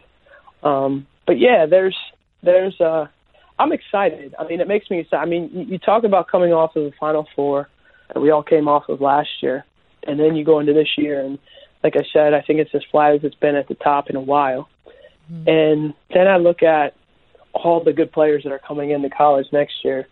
[0.64, 1.96] Um, but yeah, there's
[2.44, 3.08] there's uh,
[3.58, 4.36] I'm excited.
[4.38, 5.22] I mean, it makes me excited.
[5.22, 7.70] I mean, you, you talk about coming off of the Final Four
[8.14, 9.66] that we all came off of last year,
[10.06, 11.40] and then you go into this year, and
[11.84, 14.16] like I said, I think it's as flat as it's been at the top in
[14.16, 14.68] a while.
[15.48, 16.94] And then I look at
[17.54, 20.08] all the good players that are coming into college next year,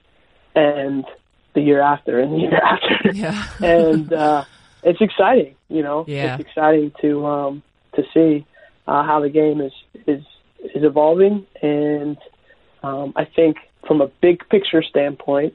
[0.55, 1.05] and
[1.53, 3.45] the year after, and the year after Yeah.
[3.61, 4.43] and uh,
[4.83, 5.55] it's exciting.
[5.69, 6.33] You know, Yeah.
[6.37, 7.63] it's exciting to um,
[7.95, 8.45] to see
[8.87, 9.73] uh, how the game is
[10.07, 10.23] is
[10.75, 12.17] is evolving, and
[12.83, 15.53] um, I think from a big picture standpoint,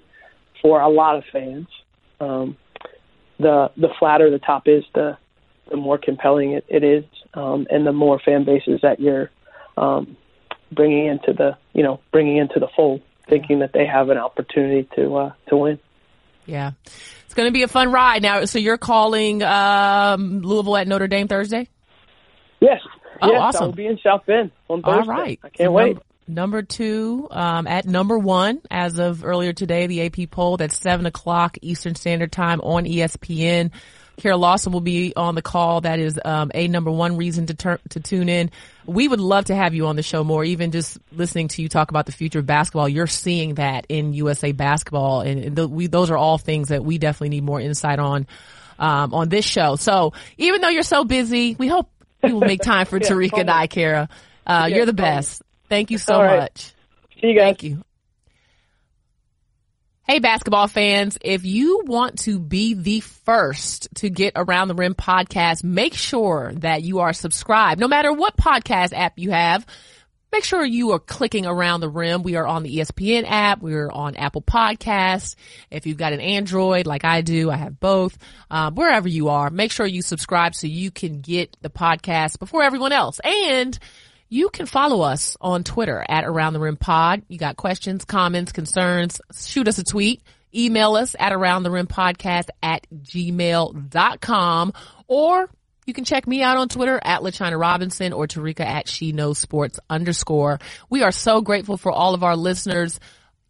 [0.61, 1.69] for a lot of fans,
[2.21, 2.57] um,
[3.39, 5.17] the the flatter the top is, the
[5.71, 9.31] the more compelling it, it is, um, and the more fan bases that you're
[9.77, 10.17] um,
[10.73, 14.89] bringing into the you know bringing into the fold, thinking that they have an opportunity
[14.97, 15.79] to uh, to win.
[16.49, 16.73] Yeah.
[17.27, 18.23] It's going to be a fun ride.
[18.23, 21.69] Now, so you're calling um, Louisville at Notre Dame Thursday?
[22.59, 22.81] Yes.
[23.21, 23.65] Oh, yes, awesome.
[23.65, 25.13] I'll be in South Bend on Thursday.
[25.13, 25.39] All right.
[25.45, 25.99] I can't wait.
[26.29, 31.07] Number, two, um, at number one, as of earlier today, the AP poll, that's 7
[31.07, 33.71] o'clock Eastern Standard Time on ESPN.
[34.19, 35.81] Kara Lawson will be on the call.
[35.81, 38.51] That is um, a number one reason to turn to tune in.
[38.85, 40.45] We would love to have you on the show more.
[40.45, 44.13] Even just listening to you talk about the future of basketball, you're seeing that in
[44.15, 47.61] USA basketball, and, and th- we, those are all things that we definitely need more
[47.61, 48.27] insight on
[48.79, 49.77] um, on this show.
[49.77, 51.89] So even though you're so busy, we hope
[52.23, 53.51] we will make time for Yeah, Terrika and.
[53.51, 54.09] I, Kara.
[54.47, 55.43] Uh, Yeah, you're the best.
[55.69, 56.41] Thank you so right.
[56.41, 56.73] much.
[57.21, 57.45] See you guys.
[57.45, 57.85] Thank you.
[60.11, 64.95] Hey, basketball fans, if you want to be the first to get Around the Rim
[64.95, 67.79] podcast, make sure that you are subscribed.
[67.79, 69.67] No matter what podcast app you have,
[70.33, 72.23] make sure you are clicking Around the Rim.
[72.23, 73.61] We are on the ESPN app.
[73.61, 75.37] We're on Apple Podcasts.
[75.71, 78.17] If you've got an Android like I do, I have both.
[78.51, 82.63] Um, wherever you are, make sure you subscribe so you can get the podcast before
[82.63, 83.21] everyone else.
[83.23, 83.79] And
[84.29, 87.23] you can follow us on Twitter at Around the Rim Pod.
[87.29, 90.23] You got questions, comments, concerns, shoot us a tweet.
[90.55, 94.73] Email us at around the rim podcast at gmail.com
[95.07, 95.51] or
[95.85, 99.39] you can check me out on Twitter at LaChina Robinson or Terrika at She Knows
[99.39, 100.59] Sports underscore.
[100.91, 103.01] We are so grateful for all of our listeners.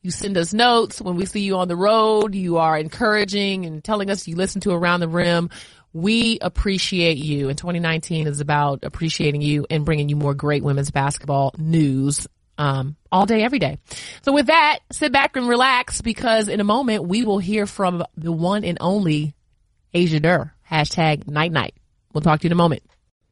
[0.03, 2.37] You send us notes when we see you on the road.
[2.37, 5.51] You are encouraging and telling us you listen to Around the Rim.
[5.93, 7.49] We appreciate you.
[7.49, 12.27] And 2019 is about appreciating you and bringing you more great women's basketball news
[12.59, 13.79] um, all day, every day.
[14.23, 18.05] So with that, sit back and relax because in a moment we will hear from
[18.17, 19.35] the one and only
[19.95, 20.53] Asia Durr.
[20.71, 21.75] Hashtag night night.
[22.13, 22.83] We'll talk to you in a moment.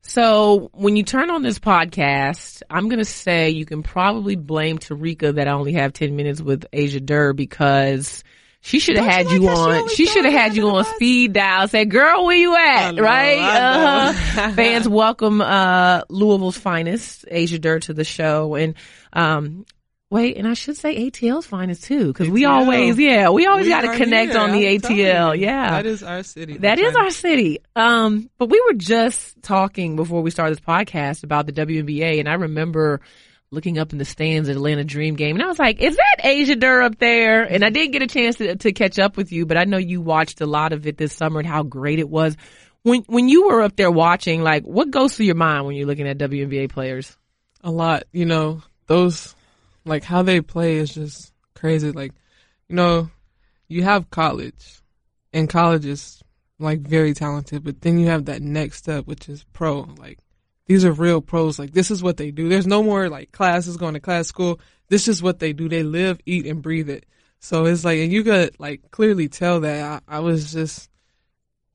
[0.03, 4.79] So when you turn on this podcast, I'm going to say you can probably blame
[4.79, 8.23] Terrika that I only have 10 minutes with Asia Durr because
[8.67, 9.77] she should have had you like she on.
[9.77, 11.69] always She should have had you on speed dial.
[11.69, 12.97] Say, girl, where you at?
[12.97, 13.39] know, right?
[13.39, 14.51] Uh-huh.
[14.55, 18.57] Fans welcome, uh, Louisville's finest, Asia Durr to the show.
[18.57, 18.75] And,
[19.13, 19.67] um,
[20.09, 23.81] Wait, and I should say ATL's finest too, because we always, yeah, we always got
[23.81, 25.39] to connect here, on the I'm ATL.
[25.39, 25.71] Yeah.
[25.71, 26.59] That is our city.
[26.59, 27.59] That is our city.
[27.75, 32.29] Um, but we were just talking before we started this podcast about the WNBA, and
[32.29, 33.01] I remember
[33.57, 36.25] looking up in the stands at Atlanta Dream game, and I was like, "Is that
[36.25, 39.33] Asia Durr up there?" And I didn't get a chance to, to catch up with
[39.33, 41.99] you, but I know you watched a lot of it this summer and how great
[41.99, 42.37] it was.
[42.83, 45.89] When when you were up there watching, like, what goes through your mind when you're
[45.89, 47.17] looking at WNBA players?
[47.67, 48.05] a lot.
[48.13, 49.35] You know, those
[49.85, 51.93] like how they play is just crazy.
[51.93, 52.13] Like,
[52.69, 53.11] you know,
[53.69, 54.81] you have college,
[55.33, 56.23] and college is
[56.59, 59.81] like very talented, but then you have that next step, which is pro.
[59.81, 60.19] Like,
[60.67, 61.59] these are real pros.
[61.59, 62.49] Like, this is what they do.
[62.49, 64.61] There's no more like classes going to class school.
[64.89, 65.69] This is what they do.
[65.69, 67.07] They live, eat, and breathe it.
[67.41, 70.91] So it's like, and you could like clearly tell that I, I was just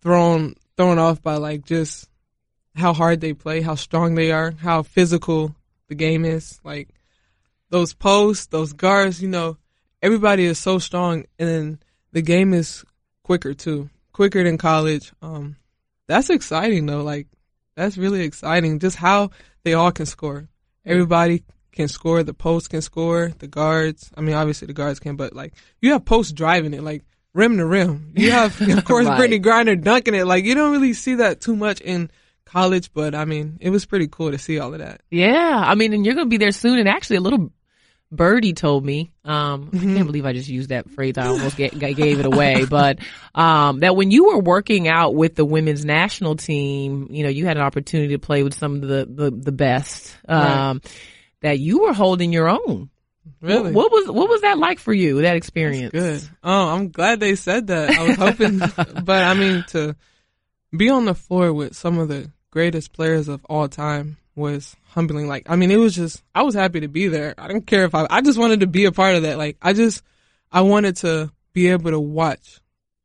[0.01, 2.10] thrown thrown off by like just
[2.75, 5.56] how hard they play, how strong they are, how physical
[5.88, 6.60] the game is.
[6.63, 6.89] Like
[7.69, 9.58] those posts, those guards, you know,
[10.01, 12.84] everybody is so strong and the game is
[13.23, 13.89] quicker too.
[14.13, 15.12] Quicker than college.
[15.21, 15.56] Um
[16.08, 17.04] that's exciting though.
[17.04, 17.27] Like
[17.82, 19.32] that's really exciting just how
[19.63, 20.48] they all can score.
[20.86, 24.12] Everybody can score, the post can score, the guards.
[24.15, 27.58] I mean obviously the guards can, but like you have posts driving it like rim
[27.58, 28.13] to rim.
[28.15, 29.20] You have of course Right.
[29.20, 30.26] Brittney Griner dunking it.
[30.26, 32.12] Like you don't really see that too much in
[32.46, 35.02] college, but I mean, it was pretty cool to see all of that.
[35.10, 36.78] Yeah, I mean, and you're going to be there soon.
[36.80, 37.52] And actually, a little
[38.12, 41.17] birdie told me, um, I can't believe I just used that phrase.
[41.17, 43.00] I almost ga- gave it away, but
[43.34, 47.45] um, that when you were working out with the women's national team, you know, you
[47.45, 50.15] had an opportunity to play with some of the the, the best.
[50.28, 50.82] Um,
[51.41, 52.89] That you were holding your own.
[53.41, 53.71] Really?
[53.71, 55.21] What, what was what was that like for you?
[55.24, 55.91] That experience?
[55.91, 56.30] Good.
[56.43, 57.89] Oh, I'm glad they said that.
[57.89, 58.60] I was hoping,
[59.04, 59.95] but I mean, to
[60.76, 65.27] be on the floor with some of the greatest players of all time was humbling.
[65.27, 67.34] Like, I mean, it was just, I was happy to be there.
[67.38, 69.38] I didn't care if I, I just wanted to be a part of that.
[69.38, 70.04] Like, I just,
[70.51, 72.60] I wanted to be able to watch,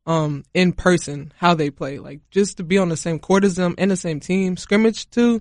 [0.04, 1.98] um, in person how they play.
[1.98, 5.08] Like, just to be on the same court as them in the same team, scrimmage
[5.10, 5.40] too.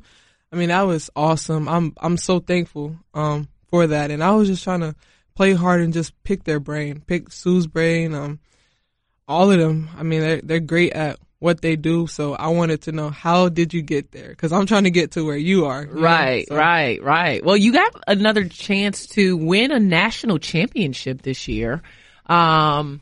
[0.52, 1.68] I mean, that was awesome.
[1.68, 4.12] I'm, I'm so thankful, um, for that.
[4.12, 4.96] And I was just trying to
[5.36, 8.40] play hard and just pick their brain, pick Sue's brain, um,
[9.28, 9.90] all of them.
[9.98, 12.08] I mean, they're, they're great at what they do.
[12.08, 14.34] So I wanted to know how did you get there?
[14.36, 15.84] Cause I'm trying to get to where you are.
[15.84, 15.92] you?
[15.92, 17.44] Right, So- right, right.
[17.46, 21.82] Well, you got another chance to win a national championship this year.
[22.26, 23.02] Um,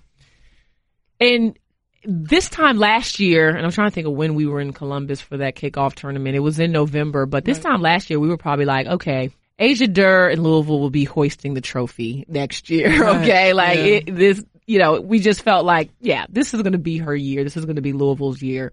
[1.19, 1.57] and
[2.03, 5.21] this time last year, and I'm trying to think of when we were in Columbus
[5.21, 6.35] for that kickoff tournament.
[6.35, 9.87] It was in November, but this time last year, we were probably like, okay, Asia
[9.87, 12.89] Durr and Louisville will be hoisting the trophy next year.
[13.03, 13.53] Right, Okay.
[13.53, 13.83] Like yeah.
[13.85, 17.15] it, this, you know, we just felt like, yeah, this is going to be her
[17.15, 17.43] year.
[17.43, 18.71] This is going to be Louisville's year.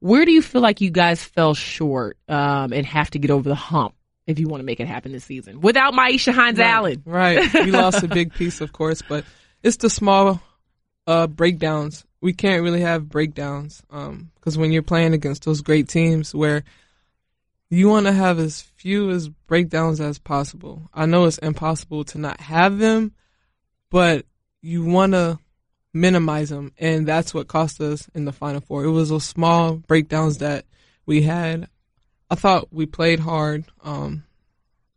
[0.00, 3.48] Where do you feel like you guys fell short, um, and have to get over
[3.48, 3.94] the hump
[4.26, 7.02] if you want to make it happen this season without Myisha Hines Allen?
[7.04, 7.52] Right.
[7.54, 9.24] We lost a big piece, of course, but
[9.62, 10.40] it's the small
[11.06, 12.04] uh, breakdowns.
[12.20, 16.64] We can't really have breakdowns because when you're playing against those great teams where
[17.68, 20.88] you want to have as few as breakdowns as possible.
[20.94, 23.12] I know it's impossible to not have them,
[23.90, 24.24] but
[24.66, 25.38] you want to
[25.94, 28.84] minimize them, and that's what cost us in the final four.
[28.84, 30.64] It was those small breakdowns that
[31.06, 31.68] we had.
[32.28, 33.64] I thought we played hard.
[33.84, 34.24] Um,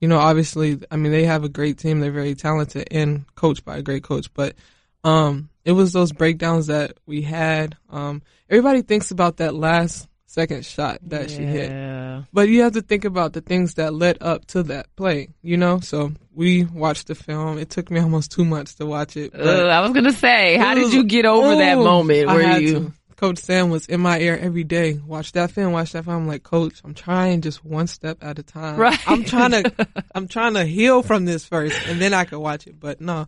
[0.01, 1.99] you know, obviously, I mean, they have a great team.
[1.99, 4.34] They're very talented and coached by a great coach.
[4.34, 4.55] But
[5.03, 7.77] um, it was those breakdowns that we had.
[7.91, 12.26] Um, everybody thinks about that last second shot that she hit.
[12.32, 15.58] But you have to think about the things that led up to that play, you
[15.58, 15.80] know?
[15.80, 17.58] So we watched the film.
[17.58, 19.34] It took me almost two months to watch it.
[19.34, 22.36] Uh, I was gonna say, how it did you get over that Ooh, moment I
[22.36, 22.74] where you?
[22.74, 22.94] to.
[23.18, 24.94] Coach Sam was in my ear every day.
[25.06, 26.15] Watch that film, watch that film.
[26.15, 28.78] I'm like, Coach, I'm trying just one step at a time.
[28.78, 28.98] Right.
[29.06, 32.65] I'm trying to, I'm trying to heal from this first, and then I could watch
[32.65, 32.80] it.
[32.80, 33.28] But no, I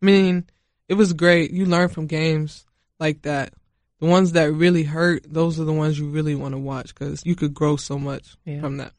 [0.00, 0.46] mean,
[0.88, 1.50] it was great.
[1.50, 2.64] You learn from games
[2.98, 3.52] like that.
[4.00, 7.24] The ones that really hurt, those are the ones you really want to watch because
[7.24, 8.60] you could grow so much Yeah.
[8.60, 8.92] from that.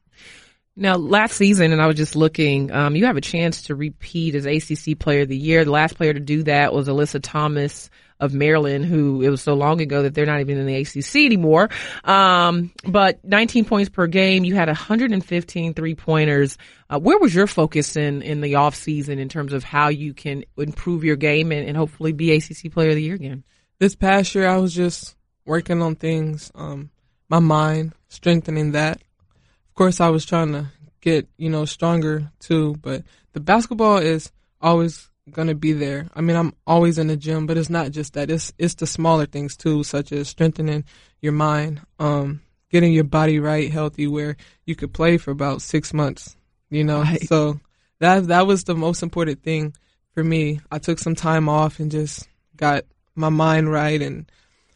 [0.75, 4.35] Now, last season, and I was just looking, um, you have a chance to repeat
[4.35, 5.65] as ACC Player of the Year.
[5.65, 9.53] The last player to do that was Alyssa Thomas of Maryland, who it was so
[9.55, 11.69] long ago that they're not even in the ACC anymore.
[12.03, 14.43] Um, but 19 points per game.
[14.43, 16.57] You had 115 three pointers.
[16.89, 20.13] Uh, where was your focus in, in the off season in terms of how you
[20.13, 23.43] can improve your game and, and hopefully be ACC Player of the Year again?
[23.79, 26.89] This past year I was just working on things, um,
[27.29, 28.97] my mind, strengthening that.
[28.97, 30.67] Of course, I was trying to
[31.01, 36.07] get, you know, stronger too, but the basketball is always going to be there.
[36.15, 38.31] I mean, I'm always in the gym, but it's not just that.
[38.31, 40.85] It's, it's the smaller things too, such as strengthening
[41.21, 45.93] your mind, um, getting your body right, healthy, where you could play for about six
[45.93, 46.35] months,
[46.69, 47.01] you know?
[47.01, 47.27] Right.
[47.27, 47.59] So
[47.99, 49.75] that, that was the most important thing
[50.13, 50.61] for me.
[50.71, 52.83] I took some time off and just got
[53.17, 54.31] my mind right and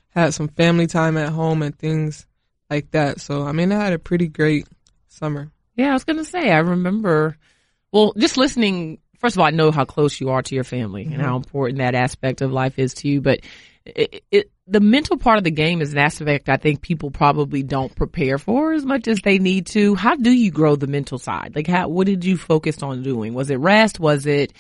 [0.10, 2.26] had some family time at home and things
[2.70, 3.22] like that.
[3.22, 4.68] So I mean, I had a pretty great
[5.08, 5.52] summer.
[5.76, 6.52] Yeah, I was gonna say.
[6.52, 7.38] I remember.
[7.92, 9.00] Well, just listening.
[9.20, 11.36] First of all, I know how close you are to your family and how mm-hmm.
[11.36, 13.22] important that aspect of life is to you.
[13.22, 13.42] But
[13.86, 17.62] it, it, the mental part of the game is an aspect I think people probably
[17.62, 19.96] don't prepare for as much as they need to.
[19.96, 21.54] How do you grow the mental side?
[21.56, 21.88] Like, how?
[21.90, 23.34] What did you focus on doing?
[23.34, 24.00] Was it rest?
[24.00, 24.54] Was it,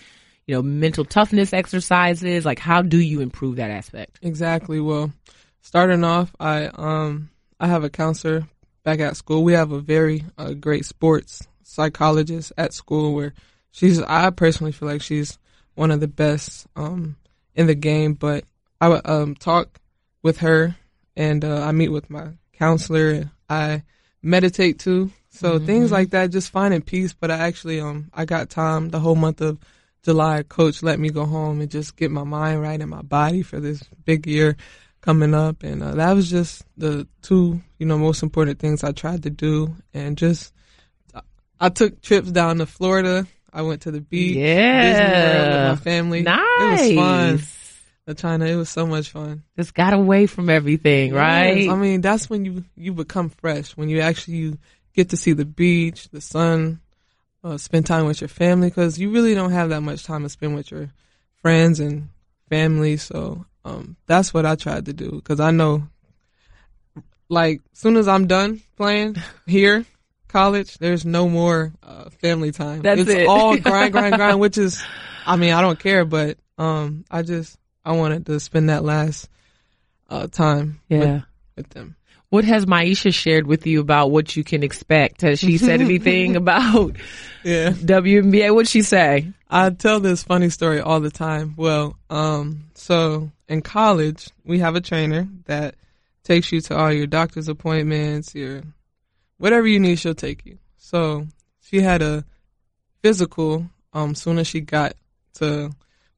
[0.51, 2.43] you know, mental toughness exercises?
[2.43, 4.19] Like, how do you improve that aspect?
[4.21, 4.81] Exactly.
[4.81, 5.13] Well,
[5.61, 8.45] starting off, I um I have a counselor
[8.83, 9.45] back at school.
[9.45, 13.33] We have a very uh, great sports psychologist at school where
[13.71, 14.01] she's.
[14.01, 15.39] I personally feel like she's
[15.75, 17.15] one of the best um
[17.55, 18.13] in the game.
[18.15, 18.43] But
[18.81, 19.79] I would um talk
[20.21, 20.75] with her,
[21.15, 23.31] and uh, I meet with my counselor.
[23.49, 23.83] I
[24.21, 25.11] meditate too.
[25.29, 27.13] So things like that, just finding peace.
[27.13, 29.57] But I actually um I got time the whole month of
[30.03, 30.43] July.
[30.43, 33.59] Coach let me go home and just get my mind right and my body for
[33.59, 34.57] this big year
[35.01, 38.91] coming up, and uh, that was just the two you know most important things I
[38.91, 40.53] tried to do, and just
[41.59, 43.27] I took trips down to Florida.
[43.53, 46.21] I went to the beach, Disney World with my family.
[46.23, 46.81] Nice.
[46.81, 47.41] It was fun.
[48.07, 49.43] LaChina, it was so much fun.
[49.55, 51.57] Just got away from everything, right?
[51.57, 53.77] Yes, I mean, that's when you you become fresh.
[53.77, 54.57] When you actually you
[54.93, 56.81] get to see the beach, the sun,
[57.43, 60.29] uh, spend time with your family because you really don't have that much time to
[60.29, 60.89] spend with your
[61.41, 62.09] friends and
[62.49, 62.97] family.
[62.97, 65.83] So um, that's what I tried to do because I know,
[67.29, 69.15] like, soon as I'm done playing
[69.47, 69.85] here,
[70.27, 72.81] college, there's no more uh, family time.
[72.81, 73.27] That's it's it.
[73.27, 74.39] all grind, grind, grind.
[74.39, 74.83] Which is,
[75.25, 79.29] I mean, I don't care, but um, I just I wanted to spend that last
[80.09, 81.21] uh, time with, yeah.
[81.55, 81.95] with them.
[82.31, 85.21] What has Myisha shared with you about what you can expect?
[85.21, 86.95] Has she said anything about
[87.43, 87.71] Yeah.
[87.71, 88.53] WNBA?
[88.55, 89.27] What'd she say?
[89.49, 91.55] I tell this funny story all the time.
[91.57, 95.75] Well, um, so in college, we have a trainer that
[96.23, 98.63] takes you to all your doctor's appointments, your
[99.37, 100.57] whatever you need, she'll take you.
[100.77, 101.27] So
[101.59, 102.23] she had a
[103.03, 104.93] physical um soon as she got
[105.33, 105.71] to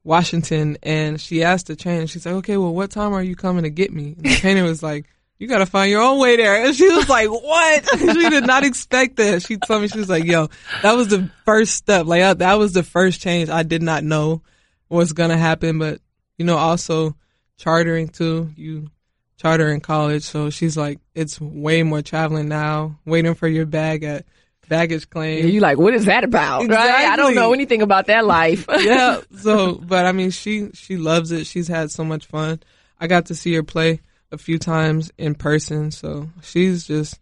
[0.04, 3.64] Washington and she asked the trainer, she's like, Okay, well what time are you coming
[3.64, 4.14] to get me?
[4.16, 5.06] And the trainer was like,
[5.38, 6.64] You gotta find your own way there.
[6.64, 7.88] And she was like, What?
[7.98, 9.42] she did not expect that.
[9.42, 10.48] She told me she was like, Yo,
[10.82, 12.06] that was the first step.
[12.06, 13.48] Like I, that was the first change.
[13.48, 14.42] I did not know
[14.88, 16.00] what's gonna happen, but
[16.38, 17.16] you know, also
[17.56, 18.50] chartering too.
[18.56, 18.90] You
[19.36, 22.98] charter in college, so she's like, it's way more traveling now.
[23.04, 24.24] Waiting for your bag at
[24.68, 25.48] baggage claim.
[25.48, 26.68] You like, what is that about?
[26.68, 27.06] Right?
[27.06, 28.66] I don't know anything about that life.
[28.78, 29.20] yeah.
[29.36, 31.46] So, but I mean, she she loves it.
[31.46, 32.60] She's had so much fun.
[32.98, 34.00] I got to see her play
[34.34, 37.18] a few times in person, so she's just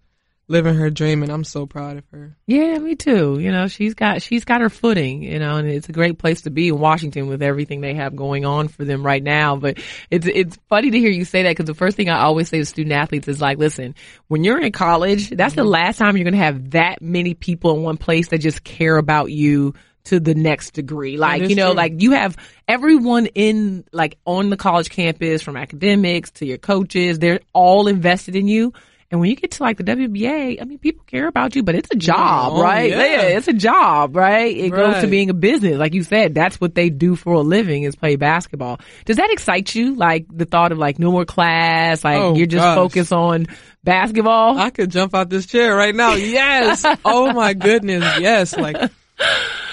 [0.49, 2.37] living her dream, and I'm so proud of her.
[2.47, 3.39] Yeah, me too.
[3.39, 5.23] You know, she's got she's got her footing.
[5.23, 8.15] You know, and it's a great place to be in Washington with everything they have
[8.15, 9.57] going on for them right now.
[9.57, 9.79] But
[10.11, 12.59] it's it's funny to hear you say that because the first thing I always say
[12.59, 13.95] to student athletes is like, listen,
[14.29, 17.75] when you're in college, that's the last time you're going to have that many people
[17.77, 21.16] in one place that just care about you to the next degree.
[21.16, 21.76] Like, you know, true.
[21.76, 22.36] like you have
[22.66, 28.34] everyone in like on the college campus from academics to your coaches, they're all invested
[28.36, 28.72] in you.
[29.11, 31.74] And when you get to like the WBA, I mean, people care about you, but
[31.74, 32.88] it's a job, Oh, right?
[32.90, 33.20] yeah.
[33.24, 34.57] it's a job, right?
[34.57, 35.76] It goes to being a business.
[35.76, 38.80] Like you said, that's what they do for a living is play basketball.
[39.05, 39.94] Does that excite you?
[39.96, 42.74] Like the thought of like no more class, like Oh, you're just gosh.
[42.74, 43.48] focused on
[43.84, 44.57] basketball?
[44.59, 46.14] I could jump out this chair right now.
[46.14, 46.82] Yes.
[47.05, 48.03] oh my goodness.
[48.18, 48.57] Yes.
[48.57, 48.90] Like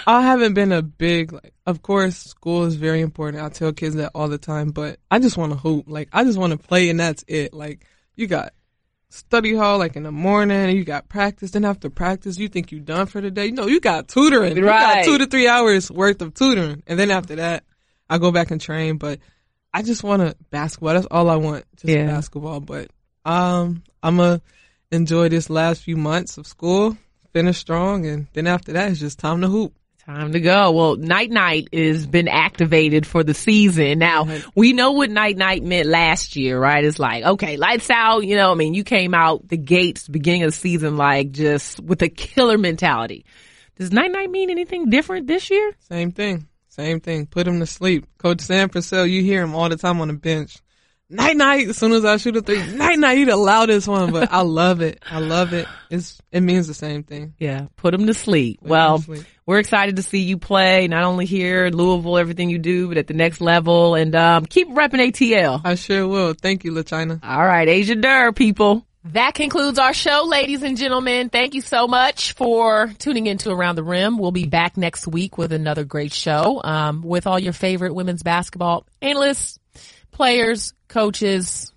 [0.10, 3.44] I haven't been a big like of course school is very important.
[3.44, 5.86] I tell kids that all the time, but I just want to hoop.
[5.88, 7.54] Like I just want to play and that's it.
[7.54, 7.86] Like
[8.16, 8.54] you got
[9.10, 12.80] study hall like in the morning, you got practice, then after practice you think you
[12.80, 13.52] done for the day.
[13.52, 14.56] No, you got tutoring.
[14.56, 14.58] Right.
[14.58, 16.82] You got two to three hours worth of tutoring.
[16.88, 17.64] And then after that
[18.10, 18.98] I go back and train.
[18.98, 19.20] But
[19.72, 20.96] I just want to basketball.
[20.96, 21.66] That's all I want.
[21.76, 22.08] Just Yeah.
[22.08, 22.62] basketball.
[22.62, 22.90] But
[23.26, 24.46] um I'm going to
[24.90, 26.98] enjoy this last few months of school,
[27.32, 29.76] finish strong, and then after that, it's just time to hoop.
[30.10, 30.72] Time to go.
[30.72, 34.00] Well, night night has been activated for the season.
[34.00, 34.50] Now mm-hmm.
[34.56, 36.84] we know what night night meant last year, right?
[36.84, 38.26] It's like, okay, lights out.
[38.26, 41.80] You know, I mean, you came out the gates beginning of the season, like just
[41.80, 43.24] with a killer mentality.
[43.76, 45.74] Does night night mean anything different this year?
[45.82, 46.48] Same thing.
[46.70, 47.28] Same thing.
[47.28, 48.08] Put him to sleep.
[48.18, 50.58] Coach Sam Purcell, you hear him all the time on the bench.
[51.10, 51.70] Night night.
[51.70, 53.18] As soon as I shoot a three, night night.
[53.18, 55.02] He the loudest one, but I love it.
[55.10, 55.68] I love it.
[55.90, 57.34] It's it means the same thing.
[57.40, 58.60] Yeah, put them to sleep.
[58.64, 59.26] 'em well, to sleep.
[59.48, 62.98] we're excited to see you play, not only here in Louisville, everything you do, but
[62.98, 65.62] at the next level, and um, keep repping ATL.
[65.64, 66.34] I sure will.
[66.36, 67.20] Thank you, LaChina.
[67.24, 68.86] All right, Asia Durr, people.
[69.06, 71.30] That concludes our show, ladies and gentlemen.
[71.30, 74.18] Thank you so much for tuning into Around the Rim.
[74.18, 78.24] We'll be back next week with another great show um, with all your favorite women's
[78.24, 79.58] basketball analysts,
[80.20, 81.72] players, coaches.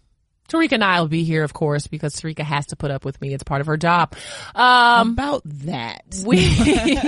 [0.49, 3.21] Terrika and I will be here, of course, because Terrika has to put up with
[3.21, 3.33] me.
[3.33, 4.17] It's part of her job.
[4.53, 6.03] Um, About that.
[6.27, 6.53] we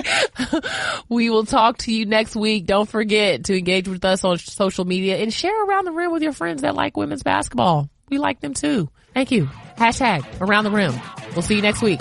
[1.08, 2.66] we will talk to you next week.
[2.66, 6.22] Don't forget to engage with us on social media and share around the rim with
[6.22, 7.90] your friends that like women's basketball.
[8.08, 8.88] We like them too.
[9.12, 9.46] Thank you.
[9.76, 10.94] Hashtag around the rim.
[11.32, 12.00] We'll see you next week.